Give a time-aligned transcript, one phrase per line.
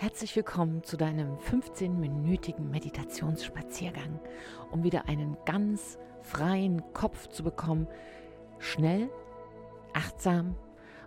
[0.00, 4.20] Herzlich willkommen zu deinem 15-minütigen Meditationsspaziergang,
[4.70, 7.88] um wieder einen ganz freien Kopf zu bekommen.
[8.60, 9.10] Schnell,
[9.94, 10.54] achtsam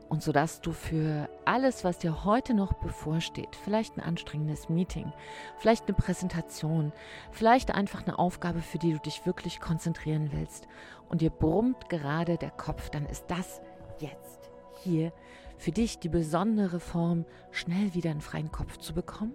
[0.09, 5.13] und sodass du für alles, was dir heute noch bevorsteht, vielleicht ein anstrengendes Meeting,
[5.57, 6.91] vielleicht eine Präsentation,
[7.31, 10.67] vielleicht einfach eine Aufgabe, für die du dich wirklich konzentrieren willst
[11.07, 13.61] und dir brummt gerade der Kopf, dann ist das
[13.99, 14.51] jetzt
[14.83, 15.13] hier
[15.61, 19.33] für dich die besondere Form, schnell wieder einen freien Kopf zu bekommen.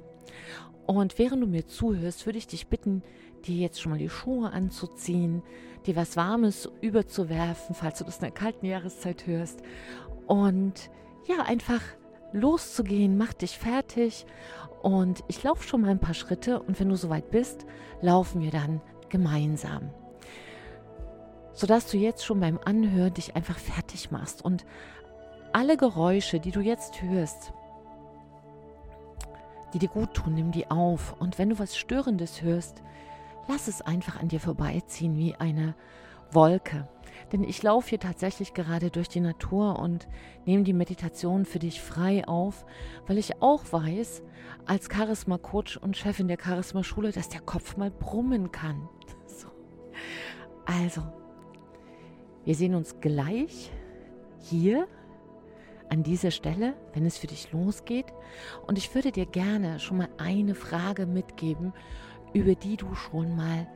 [0.84, 3.04] Und während du mir zuhörst, würde ich dich bitten,
[3.44, 5.42] dir jetzt schon mal die Schuhe anzuziehen,
[5.86, 9.62] dir was Warmes überzuwerfen, falls du das in der kalten Jahreszeit hörst.
[10.26, 10.90] Und
[11.26, 11.80] ja, einfach
[12.32, 14.26] loszugehen, mach dich fertig.
[14.82, 17.66] Und ich laufe schon mal ein paar Schritte und wenn du soweit bist,
[18.00, 19.90] laufen wir dann gemeinsam.
[21.52, 24.66] Sodass du jetzt schon beim Anhören dich einfach fertig machst und
[25.52, 27.52] alle Geräusche, die du jetzt hörst,
[29.72, 31.14] die dir gut tun, nimm die auf.
[31.18, 32.82] Und wenn du was Störendes hörst,
[33.48, 35.74] lass es einfach an dir vorbeiziehen wie eine
[36.30, 36.88] Wolke.
[37.32, 40.06] Denn ich laufe hier tatsächlich gerade durch die Natur und
[40.44, 42.64] nehme die Meditation für dich frei auf,
[43.06, 44.22] weil ich auch weiß,
[44.66, 48.88] als Charisma-Coach und Chefin der Charisma-Schule, dass der Kopf mal brummen kann.
[49.26, 49.48] So.
[50.64, 51.02] Also,
[52.44, 53.70] wir sehen uns gleich
[54.38, 54.86] hier
[55.88, 58.06] an dieser Stelle, wenn es für dich losgeht.
[58.66, 61.72] Und ich würde dir gerne schon mal eine Frage mitgeben,
[62.32, 63.66] über die du schon mal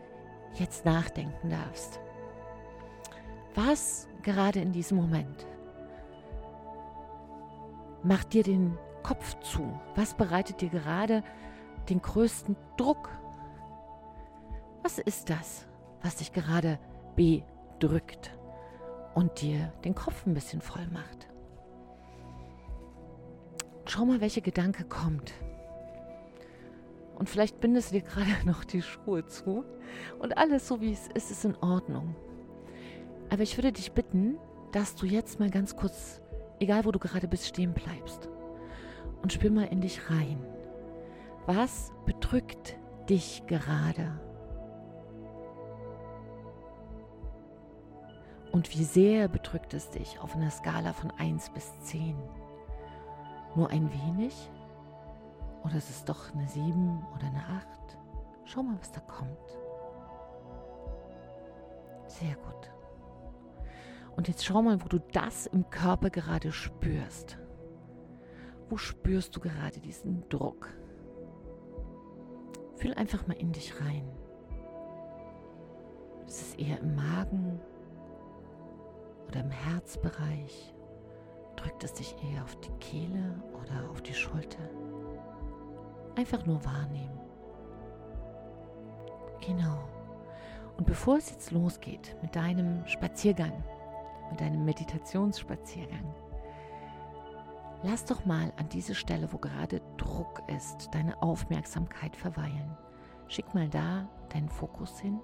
[0.55, 2.01] jetzt nachdenken darfst.
[3.55, 5.47] Was gerade in diesem Moment
[8.03, 9.79] macht dir den Kopf zu?
[9.95, 11.23] Was bereitet dir gerade
[11.89, 13.09] den größten Druck?
[14.83, 15.67] Was ist das,
[16.03, 16.79] was dich gerade
[17.17, 18.37] bedrückt
[19.15, 21.20] und dir den Kopf ein bisschen voll macht?
[23.91, 25.33] Schau mal, welcher Gedanke kommt.
[27.19, 29.65] Und vielleicht bindest du dir gerade noch die Schuhe zu.
[30.21, 32.15] Und alles so wie es ist, ist in Ordnung.
[33.31, 34.39] Aber ich würde dich bitten,
[34.71, 36.21] dass du jetzt mal ganz kurz,
[36.61, 38.29] egal wo du gerade bist, stehen bleibst.
[39.23, 40.39] Und spür mal in dich rein.
[41.47, 42.77] Was bedrückt
[43.09, 44.21] dich gerade?
[48.53, 52.15] Und wie sehr bedrückt es dich auf einer Skala von 1 bis 10?
[53.55, 54.51] Nur ein wenig?
[55.65, 57.99] Oder ist es doch eine 7 oder eine 8?
[58.45, 59.59] Schau mal, was da kommt.
[62.07, 62.71] Sehr gut.
[64.17, 67.39] Und jetzt schau mal, wo du das im Körper gerade spürst.
[68.69, 70.69] Wo spürst du gerade diesen Druck?
[72.77, 74.09] Fühl einfach mal in dich rein.
[76.27, 77.61] Ist es eher im Magen
[79.29, 80.75] oder im Herzbereich?
[81.63, 84.63] Drückt es dich eher auf die Kehle oder auf die Schulter?
[86.17, 87.21] Einfach nur wahrnehmen.
[89.47, 89.79] Genau.
[90.79, 93.53] Und bevor es jetzt losgeht mit deinem Spaziergang,
[94.31, 96.15] mit deinem Meditationsspaziergang,
[97.83, 102.75] lass doch mal an diese Stelle, wo gerade Druck ist, deine Aufmerksamkeit verweilen.
[103.29, 105.21] Schick mal da deinen Fokus hin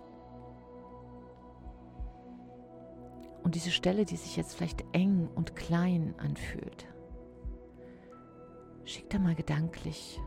[3.47, 6.84] Und diese Stelle, die sich jetzt vielleicht eng und klein anfühlt,
[8.84, 10.21] schick da mal gedanklich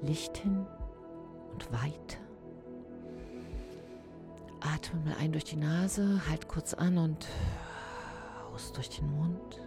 [0.00, 0.64] Licht hin
[1.52, 2.16] und Weite.
[4.60, 7.28] Atme mal ein durch die Nase, halt kurz an und
[8.54, 9.60] aus durch den Mund.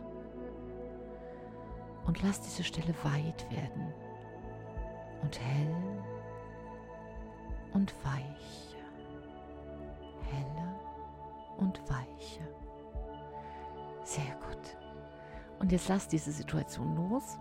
[2.08, 3.94] Und lass diese Stelle weit werden
[5.22, 5.76] und hell
[7.74, 8.69] und weich.
[11.60, 12.48] Und weiche.
[14.04, 14.78] Sehr gut.
[15.60, 17.38] Und jetzt lass diese Situation los.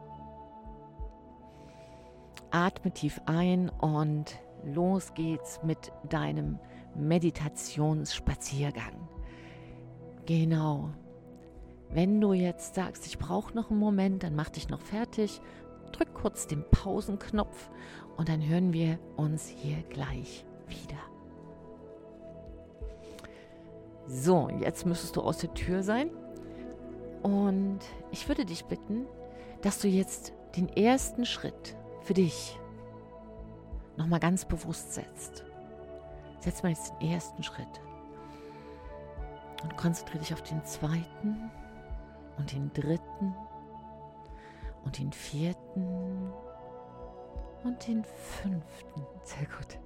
[2.50, 6.58] Atme tief ein und los geht's mit deinem
[6.94, 9.08] Meditationsspaziergang.
[10.26, 10.90] Genau.
[11.90, 15.40] Wenn du jetzt sagst, ich brauche noch einen Moment, dann mach dich noch fertig,
[15.92, 17.70] drück kurz den Pausenknopf
[18.16, 20.98] und dann hören wir uns hier gleich wieder.
[24.08, 26.10] So, jetzt müsstest du aus der Tür sein.
[27.22, 29.06] Und ich würde dich bitten,
[29.60, 32.58] dass du jetzt den ersten Schritt für dich
[33.96, 35.44] nochmal ganz bewusst setzt.
[36.40, 37.80] Setz mal jetzt den ersten Schritt.
[39.62, 41.50] Und konzentriere dich auf den zweiten
[42.38, 43.34] und den dritten
[44.84, 46.32] und den vierten
[47.64, 49.06] und den fünften.
[49.24, 49.78] Sehr gut.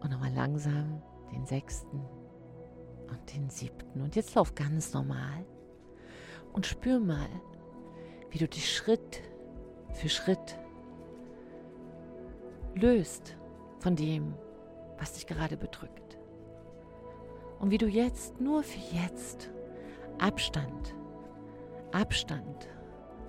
[0.00, 2.00] Und nochmal langsam den sechsten
[3.10, 4.00] und den siebten.
[4.00, 5.44] Und jetzt lauf ganz normal
[6.52, 7.28] und spür mal,
[8.30, 9.22] wie du dich Schritt
[9.94, 10.58] für Schritt
[12.74, 13.36] löst
[13.78, 14.34] von dem,
[14.98, 16.18] was dich gerade bedrückt.
[17.58, 19.50] Und wie du jetzt, nur für jetzt,
[20.18, 20.94] Abstand,
[21.92, 22.68] Abstand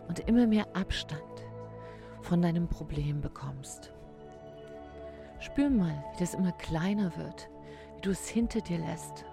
[0.08, 1.22] und immer mehr Abstand
[2.22, 3.94] von deinem Problem bekommst.
[5.40, 7.50] Spür mal, wie das immer kleiner wird,
[7.96, 9.26] wie du es hinter dir lässt.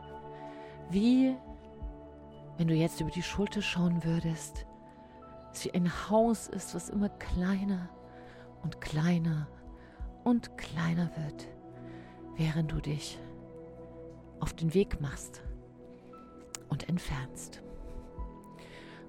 [0.90, 1.36] Wie,
[2.56, 4.66] wenn du jetzt über die Schulter schauen würdest,
[5.52, 7.88] es wie ein Haus ist, was immer kleiner
[8.62, 9.48] und kleiner
[10.24, 11.48] und kleiner wird,
[12.36, 13.18] während du dich
[14.40, 15.42] auf den Weg machst
[16.68, 17.62] und entfernst.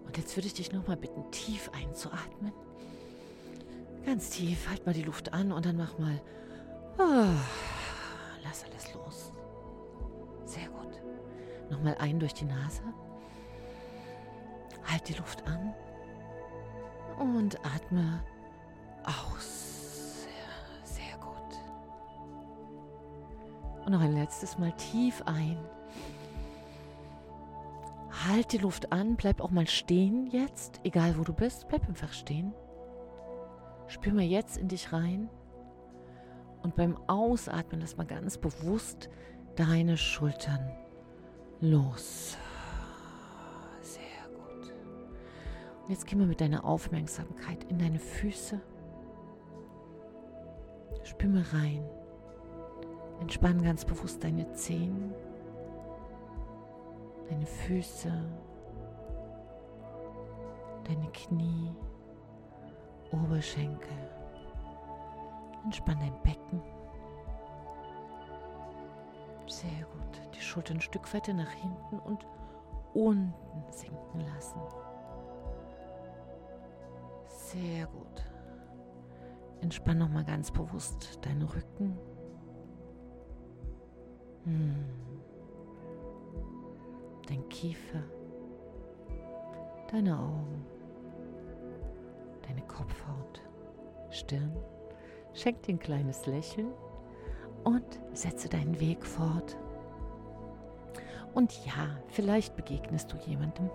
[0.06, 2.54] Und jetzt würde ich dich nochmal bitten, tief einzuatmen.
[4.06, 6.22] Ganz tief, halt mal die Luft an und dann mach mal.
[6.98, 7.36] Oh,
[8.44, 9.32] lass alles los.
[10.46, 11.07] Sehr gut.
[11.70, 12.82] Nochmal ein durch die Nase.
[14.86, 15.74] Halt die Luft an.
[17.20, 18.24] Und atme
[19.04, 20.24] aus.
[20.24, 21.58] Sehr, sehr gut.
[23.86, 25.58] Und noch ein letztes Mal tief ein.
[28.28, 32.14] Halt die Luft an, bleib auch mal stehen jetzt, egal wo du bist, bleib einfach
[32.14, 32.54] stehen.
[33.88, 35.30] Spür mal jetzt in dich rein
[36.62, 39.10] und beim Ausatmen lass mal ganz bewusst
[39.56, 40.70] deine Schultern
[41.62, 42.38] los.
[43.82, 44.02] Sehr
[44.34, 44.74] gut.
[45.84, 48.60] Und jetzt gehen wir mit deiner Aufmerksamkeit in deine Füße.
[51.04, 51.84] Spür mal rein.
[53.20, 55.14] Entspann ganz bewusst deine Zehen
[57.30, 58.12] deine Füße,
[60.84, 61.72] deine Knie,
[63.12, 63.98] Oberschenkel.
[65.64, 66.62] Entspann dein Becken.
[69.48, 70.22] Sehr gut.
[70.36, 72.26] Die Schultern ein Stück weiter nach hinten und
[72.94, 74.60] unten sinken lassen.
[77.28, 78.24] Sehr gut.
[79.62, 81.98] Entspann nochmal ganz bewusst deinen Rücken.
[84.44, 84.86] Hm
[87.28, 88.04] dein Kiefer,
[89.92, 90.66] deine Augen,
[92.48, 93.42] deine Kopfhaut,
[94.10, 94.56] Stirn.
[95.34, 96.72] Schenk dir ein kleines Lächeln
[97.64, 99.58] und setze deinen Weg fort.
[101.34, 103.70] Und ja, vielleicht begegnest du jemandem.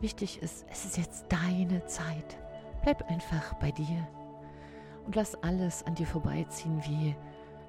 [0.00, 2.38] Wichtig ist, es ist jetzt deine Zeit.
[2.82, 4.06] Bleib einfach bei dir
[5.06, 7.14] und lass alles an dir vorbeiziehen wie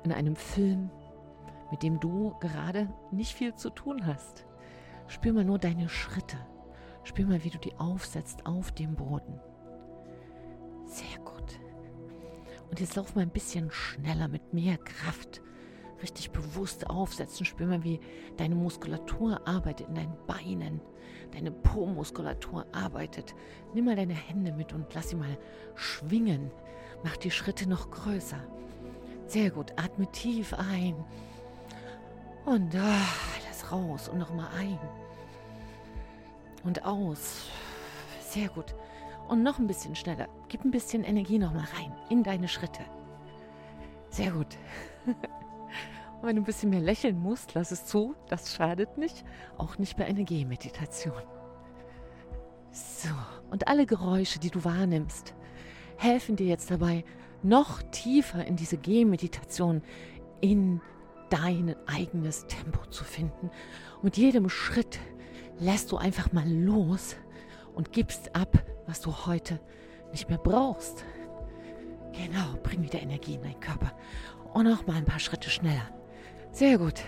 [0.03, 0.89] in einem Film
[1.73, 4.45] mit dem du gerade nicht viel zu tun hast.
[5.07, 6.37] Spür mal nur deine Schritte.
[7.03, 9.39] Spür mal, wie du die aufsetzt auf dem Boden.
[12.73, 15.43] Und jetzt lauf mal ein bisschen schneller mit mehr Kraft.
[16.01, 17.45] Richtig bewusst aufsetzen.
[17.45, 17.99] Spür mal, wie
[18.37, 20.81] deine Muskulatur arbeitet in deinen Beinen.
[21.33, 23.35] Deine Po-Muskulatur arbeitet.
[23.75, 25.37] Nimm mal deine Hände mit und lass sie mal
[25.75, 26.49] schwingen.
[27.03, 28.39] Mach die Schritte noch größer.
[29.27, 29.71] Sehr gut.
[29.75, 30.95] Atme tief ein.
[32.43, 33.05] Und ah,
[33.37, 34.79] alles raus und nochmal ein.
[36.63, 37.45] Und aus.
[38.19, 38.73] Sehr gut.
[39.27, 40.27] Und noch ein bisschen schneller.
[40.49, 42.81] Gib ein bisschen Energie nochmal rein in deine Schritte.
[44.09, 44.57] Sehr gut.
[45.05, 48.15] Und wenn du ein bisschen mehr lächeln musst, lass es zu.
[48.29, 49.25] Das schadet nicht.
[49.57, 51.21] Auch nicht bei einer Gehmeditation.
[52.71, 53.09] So.
[53.51, 55.33] Und alle Geräusche, die du wahrnimmst,
[55.98, 57.03] helfen dir jetzt dabei,
[57.43, 59.81] noch tiefer in diese Gehmeditation
[60.41, 60.81] in
[61.29, 63.50] dein eigenes Tempo zu finden.
[63.98, 65.00] Und mit jedem Schritt
[65.59, 67.15] lässt du einfach mal los
[67.75, 69.59] und gibst ab, was du heute
[70.12, 71.03] nicht mehr brauchst.
[72.12, 73.91] Genau, bring wieder Energie in deinen Körper.
[74.53, 75.89] Und noch mal ein paar Schritte schneller.
[76.51, 77.01] Sehr gut.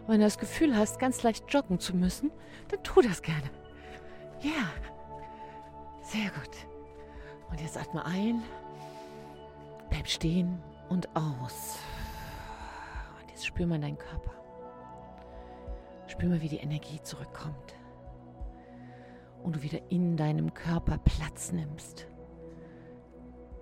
[0.00, 2.32] Und wenn du das Gefühl hast, ganz leicht joggen zu müssen,
[2.66, 3.48] dann tu das gerne.
[4.40, 4.50] Ja.
[4.50, 4.68] Yeah.
[6.02, 6.56] Sehr gut.
[7.52, 8.42] Und jetzt atme ein,
[9.90, 11.78] bleib stehen und aus.
[13.28, 14.32] Jetzt spür mal deinen Körper.
[16.08, 17.77] Spür mal, wie die Energie zurückkommt.
[19.42, 22.06] Und du wieder in deinem Körper Platz nimmst.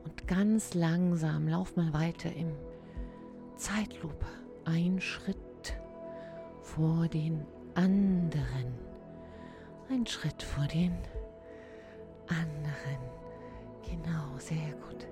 [0.04, 2.52] Und ganz langsam lauf mal weiter im
[3.56, 4.26] Zeitlupe.
[4.64, 5.36] Ein Schritt
[6.62, 8.74] vor den anderen.
[9.88, 10.96] Ein Schritt vor den
[12.28, 13.00] anderen.
[13.88, 15.06] Genau, sehr gut.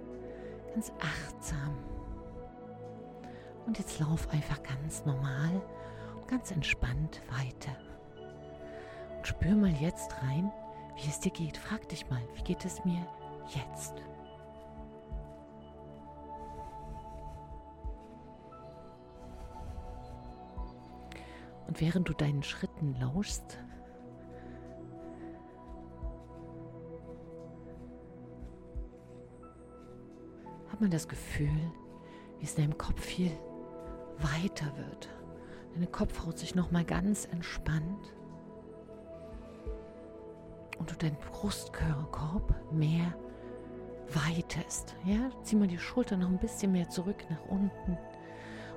[0.73, 1.77] Ganz achtsam.
[3.67, 5.63] Und jetzt lauf einfach ganz normal
[6.17, 7.77] und ganz entspannt weiter.
[9.25, 10.53] Spür mal jetzt rein,
[10.97, 11.57] wie es dir geht.
[11.57, 13.07] Frag dich mal, wie geht es mir
[13.49, 13.95] jetzt?
[21.67, 23.59] Und während du deinen Schritten lauschst,
[30.69, 31.73] hat man das Gefühl,
[32.39, 33.33] wie es in deinem Kopf viel
[34.19, 35.09] weiter wird.
[35.73, 38.13] Deine Kopfhaut sich nochmal ganz entspannt
[40.85, 43.15] und du deinen Brustkorb mehr
[44.13, 44.95] weitest.
[45.05, 45.31] Ja?
[45.43, 47.97] Zieh mal die Schulter noch ein bisschen mehr zurück nach unten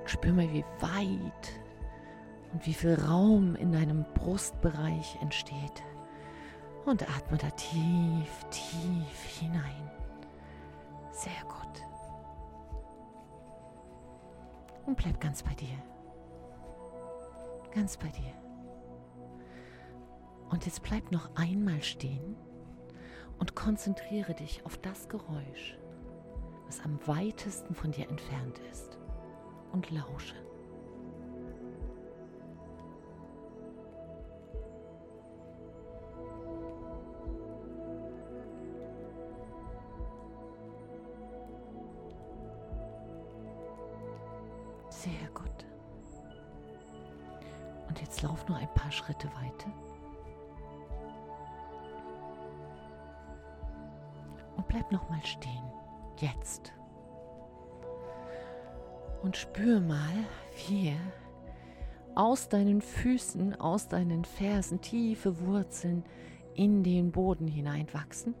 [0.00, 1.60] und spür mal, wie weit
[2.54, 5.82] und wie viel Raum in deinem Brustbereich entsteht.
[6.86, 9.90] Und atme da tief, tief hinein.
[11.12, 11.84] Sehr gut.
[14.86, 15.76] Und bleib ganz bei dir.
[17.74, 18.47] Ganz bei dir.
[20.50, 22.36] Und jetzt bleib noch einmal stehen
[23.38, 25.78] und konzentriere dich auf das Geräusch,
[26.66, 28.98] was am weitesten von dir entfernt ist
[29.72, 30.34] und lausche.
[44.88, 45.66] Sehr gut.
[47.88, 49.70] Und jetzt lauf noch ein paar Schritte weiter.
[54.68, 55.64] Bleib noch mal stehen.
[56.18, 56.72] Jetzt.
[59.22, 60.12] Und spür mal,
[60.68, 60.94] wie
[62.14, 66.04] aus deinen Füßen, aus deinen Fersen tiefe Wurzeln
[66.54, 68.34] in den Boden hineinwachsen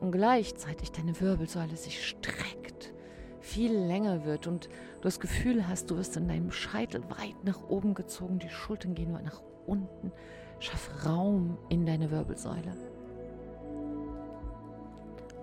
[0.00, 2.92] und gleichzeitig deine Wirbelsäule sich streckt,
[3.40, 7.68] viel länger wird und du das Gefühl hast, du wirst in deinem Scheitel weit nach
[7.68, 10.12] oben gezogen, die Schultern gehen nach unten.
[10.60, 12.74] Schaff Raum in deine Wirbelsäule.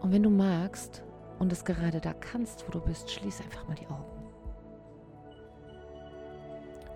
[0.06, 1.04] Und wenn du magst
[1.40, 4.24] und es gerade da kannst, wo du bist, schließ einfach mal die Augen.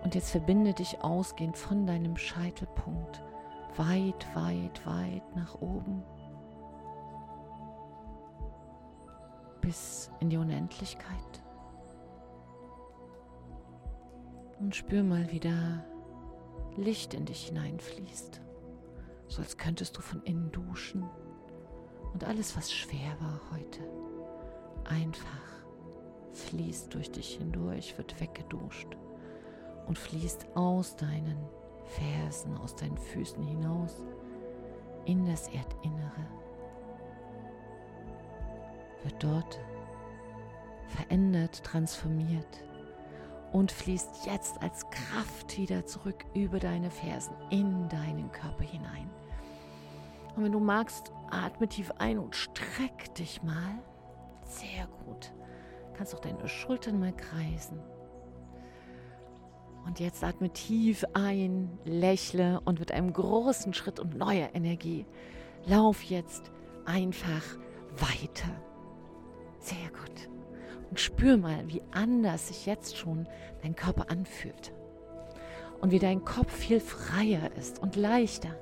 [0.04, 3.24] Und jetzt verbinde dich ausgehend von deinem Scheitelpunkt
[3.78, 6.04] weit, weit, weit nach oben
[9.60, 11.42] bis in die Unendlichkeit.
[14.60, 15.84] Und spür mal, wie da
[16.78, 18.39] Licht in dich hineinfließt,
[19.30, 21.10] so als könntest du von innen duschen.
[22.13, 23.82] Und alles, was schwer war heute,
[24.86, 25.50] einfach
[26.34, 28.98] fließt durch dich hindurch, wird weggeduscht
[29.88, 31.38] und fließt aus deinen
[31.86, 33.96] Fersen, aus deinen Füßen hinaus
[35.06, 36.28] in das Erdinnere.
[39.04, 39.60] Wird dort
[40.88, 42.63] verändert, transformiert
[43.51, 49.10] und fließt jetzt als Kraft wieder zurück über deine Fersen in deinen Körper hinein.
[50.36, 53.79] Und wenn du magst, atme tief ein und streck dich mal.
[54.43, 55.33] Sehr gut.
[55.93, 57.79] Kannst auch deine Schultern mal kreisen.
[59.86, 65.05] Und jetzt atme tief ein, lächle und mit einem großen Schritt und neuer Energie
[65.65, 66.51] lauf jetzt
[66.86, 67.43] einfach
[67.98, 68.50] weiter.
[69.59, 70.29] Sehr gut.
[70.89, 73.27] Und spür mal, wie anders sich jetzt schon
[73.62, 74.74] dein Körper anfühlt.
[75.81, 78.55] Und wie dein Kopf viel freier ist und leichter.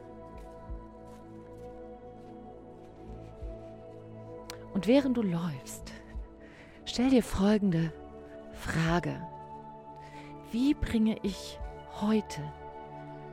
[4.77, 5.91] Und während du läufst,
[6.85, 7.91] stell dir folgende
[8.51, 9.19] Frage.
[10.51, 11.59] Wie bringe ich
[11.99, 12.43] heute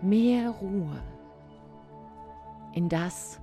[0.00, 1.02] mehr Ruhe
[2.72, 3.42] in das,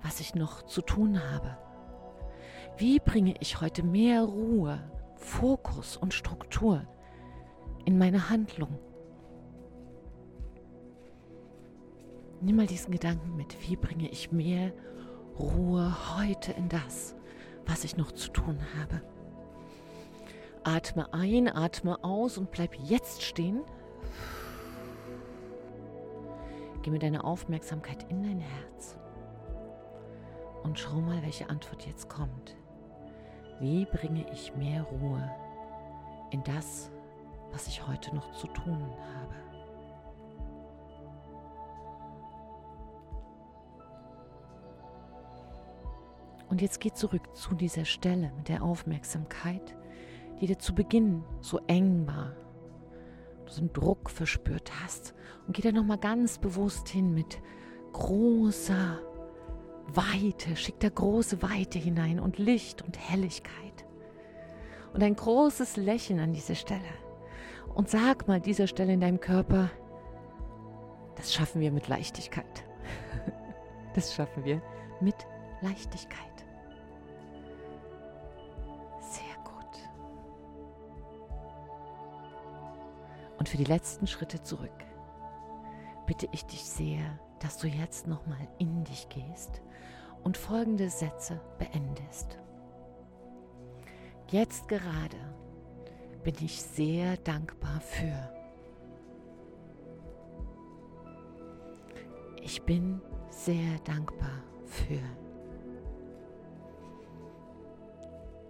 [0.00, 1.58] was ich noch zu tun habe?
[2.78, 4.80] Wie bringe ich heute mehr Ruhe,
[5.16, 6.86] Fokus und Struktur
[7.84, 8.78] in meine Handlung?
[12.40, 13.68] Nimm mal diesen Gedanken mit.
[13.68, 14.90] Wie bringe ich mehr Ruhe
[15.40, 17.14] heute in das,
[17.66, 19.02] was ich noch zu tun habe.
[20.64, 23.62] Atme ein, atme aus und bleib jetzt stehen.
[26.82, 28.96] Gib mir deine Aufmerksamkeit in dein Herz
[30.62, 32.56] und schau mal, welche Antwort jetzt kommt.
[33.60, 35.30] Wie bringe ich mehr Ruhe
[36.30, 36.90] in das,
[37.52, 38.82] was ich heute noch zu tun
[39.14, 39.29] habe?
[46.50, 49.76] Und jetzt geh zurück zu dieser Stelle mit der Aufmerksamkeit,
[50.40, 52.34] die dir zu Beginn so eng war.
[53.46, 55.14] Du so einen Druck verspürt hast.
[55.46, 57.38] Und geh da nochmal ganz bewusst hin mit
[57.92, 58.98] großer
[59.86, 60.56] Weite.
[60.56, 63.86] Schick da große Weite hinein und Licht und Helligkeit.
[64.92, 66.80] Und ein großes Lächeln an dieser Stelle.
[67.74, 69.70] Und sag mal dieser Stelle in deinem Körper,
[71.14, 72.64] das schaffen wir mit Leichtigkeit.
[73.92, 74.62] Das schaffen wir
[75.00, 75.16] mit
[75.62, 76.29] Leichtigkeit.
[83.40, 84.70] Und für die letzten Schritte zurück
[86.06, 89.62] bitte ich dich sehr, dass du jetzt nochmal in dich gehst
[90.22, 92.38] und folgende Sätze beendest.
[94.28, 95.16] Jetzt gerade
[96.22, 98.30] bin ich sehr dankbar für.
[102.42, 105.00] Ich bin sehr dankbar für.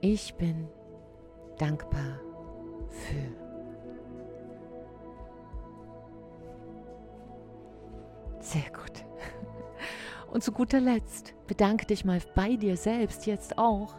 [0.01, 0.67] Ich bin
[1.59, 2.19] dankbar
[2.89, 3.50] für.
[8.50, 9.04] Sehr gut.
[10.33, 13.95] Und zu guter Letzt bedanke dich mal bei dir selbst jetzt auch,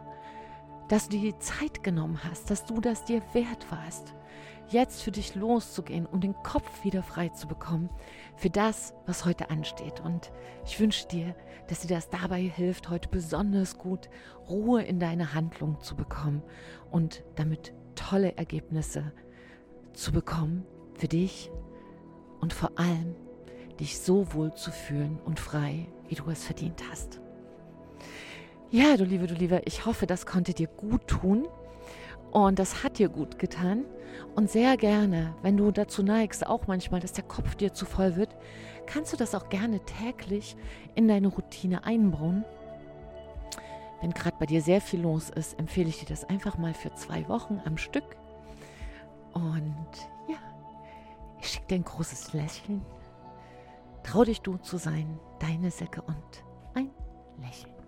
[0.89, 4.13] dass du dir die Zeit genommen hast, dass du das dir wert warst,
[4.67, 7.89] jetzt für dich loszugehen, um den Kopf wieder frei zu bekommen
[8.35, 10.01] für das, was heute ansteht.
[10.01, 10.33] Und
[10.65, 11.33] ich wünsche dir,
[11.69, 14.09] dass dir das dabei hilft, heute besonders gut
[14.49, 16.43] Ruhe in deine Handlung zu bekommen
[16.91, 19.13] und damit tolle Ergebnisse
[19.93, 20.65] zu bekommen
[20.95, 21.49] für dich
[22.41, 23.15] und vor allem
[23.81, 27.19] dich so wohl zu fühlen und frei, wie du es verdient hast.
[28.69, 31.47] Ja, du Liebe, du Liebe, ich hoffe, das konnte dir gut tun
[32.31, 33.83] und das hat dir gut getan.
[34.35, 38.15] Und sehr gerne, wenn du dazu neigst, auch manchmal, dass der Kopf dir zu voll
[38.15, 38.35] wird,
[38.85, 40.55] kannst du das auch gerne täglich
[40.93, 42.45] in deine Routine einbauen.
[43.99, 46.93] Wenn gerade bei dir sehr viel los ist, empfehle ich dir das einfach mal für
[46.93, 48.15] zwei Wochen am Stück.
[49.33, 49.87] Und
[50.27, 50.37] ja,
[51.41, 52.85] ich schicke dir ein großes Lächeln.
[54.03, 56.43] Trau dich du zu sein, deine Säcke und
[56.73, 56.89] ein
[57.39, 57.80] Lächeln.